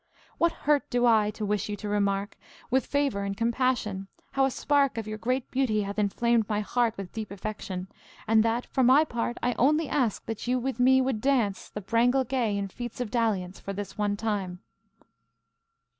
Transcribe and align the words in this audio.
What 0.39 0.51
hurt 0.65 0.89
do 0.89 1.05
I, 1.05 1.29
to 1.35 1.45
wish 1.45 1.69
you 1.69 1.75
to 1.75 1.87
remark, 1.87 2.35
With 2.71 2.87
favour 2.87 3.21
and 3.23 3.37
compassion, 3.37 4.07
how 4.31 4.45
a 4.45 4.49
spark 4.49 4.97
Of 4.97 5.05
your 5.07 5.19
great 5.19 5.51
beauty 5.51 5.83
hath 5.83 5.99
inflamed 5.99 6.49
my 6.49 6.59
heart 6.59 6.97
With 6.97 7.11
deep 7.13 7.29
affection, 7.29 7.87
and 8.27 8.41
that, 8.41 8.65
for 8.65 8.81
my 8.83 9.03
part, 9.05 9.37
I 9.43 9.53
only 9.59 9.87
ask 9.87 10.25
that 10.25 10.47
you 10.47 10.57
with 10.57 10.79
me 10.79 11.01
would 11.01 11.21
dance 11.21 11.69
The 11.69 11.81
brangle 11.81 12.23
gay 12.27 12.57
in 12.57 12.69
feats 12.69 12.99
of 12.99 13.11
dalliance, 13.11 13.59
For 13.59 13.73
this 13.73 13.95
one 13.95 14.17
time? 14.17 14.61